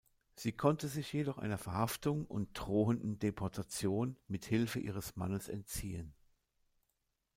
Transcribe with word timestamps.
Sie 0.33 0.51
konnte 0.51 0.87
sich 0.87 1.13
jedoch 1.13 1.37
einer 1.37 1.59
Verhaftung 1.59 2.25
und 2.25 2.49
drohenden 2.57 3.19
Deportation 3.19 4.17
mit 4.27 4.45
Hilfe 4.45 4.79
ihres 4.79 5.15
Mannes 5.15 5.47
entziehen. 5.47 6.15